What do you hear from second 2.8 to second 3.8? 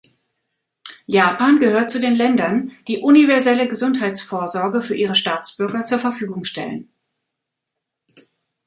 die universelle